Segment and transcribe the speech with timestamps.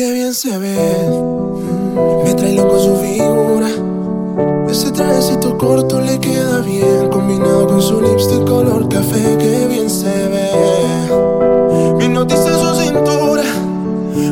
[0.00, 0.78] Qué bien se ve,
[2.24, 3.68] me trae loco su figura.
[4.70, 10.06] Ese trajecito corto le queda bien, combinado con su lipstick color café, qué bien se
[10.06, 10.50] ve.
[11.98, 13.42] Me noticia su cintura,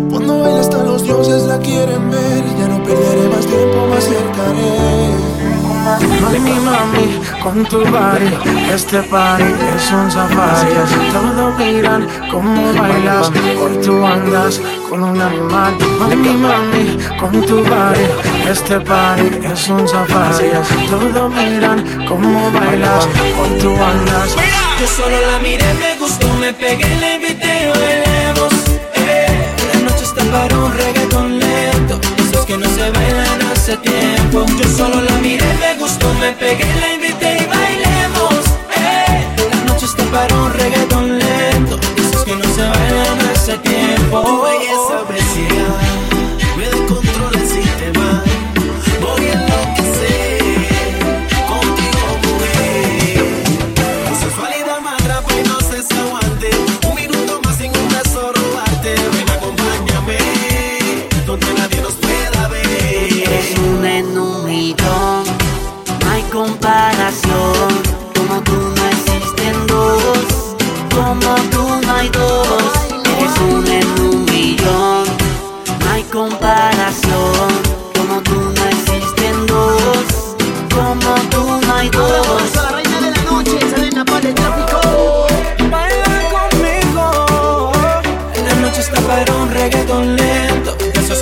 [0.09, 2.45] cuando baila hasta los dioses la quieren ver.
[2.59, 4.79] Ya no perderé más tiempo, más acercaré.
[6.23, 7.18] Mami, mami,
[7.49, 8.31] con tu body.
[8.75, 9.45] Este party
[9.75, 10.73] es un safari.
[11.13, 13.31] Todos miran cómo bailas.
[13.61, 15.73] Hoy tú andas con un animal.
[15.99, 18.07] Mami, mami, con tu body.
[18.51, 20.51] Este party es un safari.
[20.91, 23.09] Todos miran cómo bailas.
[23.41, 24.29] Hoy tú andas.
[24.81, 28.53] Yo solo la miré, me gustó, me pegué, le invité, bailemos.
[28.95, 29.55] Eh.
[29.73, 31.99] La noche está para un reggaeton lento.
[32.19, 34.45] Esos que no se bailan hace tiempo.
[34.59, 36.88] Yo solo la miré, me gustó, me pegué, la
[61.29, 62.65] donde nadie nos pueda ver.
[63.77, 65.25] Una en un millón,
[66.01, 67.69] no hay comparación.
[68.17, 70.25] Como tú no existen dos,
[70.95, 72.73] como tú no hay dos.
[73.05, 75.05] Eres una en un millón,
[75.81, 77.49] no hay comparación.
[77.95, 80.07] Como tú no existen dos,
[80.75, 82.55] como tú no hay dos.
[82.55, 85.27] La reina de la noche, Selena para el tráfico.
[85.71, 87.73] Baila conmigo
[88.47, 90.18] La noche está para un reggaeton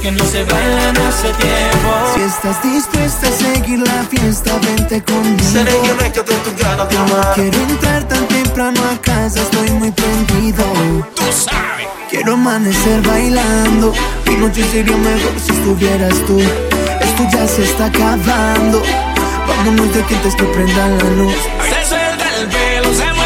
[0.07, 5.43] que no se bailan hace tiempo Si estás dispuesta a seguir la fiesta, vente conmigo.
[5.43, 7.33] Seré yo recto de tu ganas de amar.
[7.35, 10.65] quiero entrar tan temprano a casa, estoy muy prendido.
[11.17, 11.89] Tú sabes.
[12.09, 13.93] Quiero amanecer bailando.
[14.29, 16.39] Mi noche sería mejor si estuvieras tú.
[16.39, 18.83] Esto ya se está acabando.
[19.49, 21.35] Vámonos de aquí antes que prenda la luz.
[21.69, 23.26] Se suelta el pelo, se muerde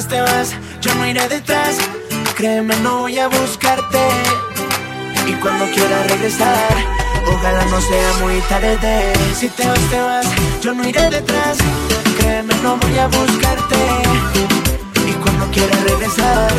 [0.00, 1.76] Si te vas, te vas, yo no iré detrás.
[2.34, 3.98] Créeme, no voy a buscarte.
[5.26, 6.68] Y cuando quieras regresar,
[7.26, 9.12] ojalá no sea muy tarde.
[9.38, 10.26] Si te vas, te vas,
[10.62, 11.58] yo no iré detrás.
[12.18, 13.76] Créeme, no voy a buscarte.
[15.06, 16.50] Y cuando quieras regresar,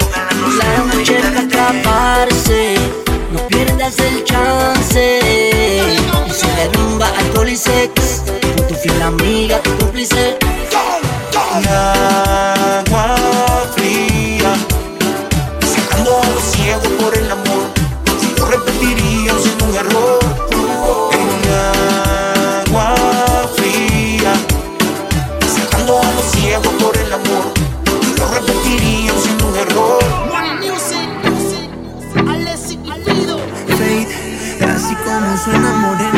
[0.00, 1.78] ojalá no sea La muy noche está tarde.
[1.78, 2.74] atraparse,
[3.32, 5.20] no pierdas el chance.
[6.26, 8.24] Y se derrumba alcohol y sex,
[8.56, 10.36] con tu fiel amiga, tu cómplice.
[11.52, 12.09] Agua
[35.60, 36.09] enamoré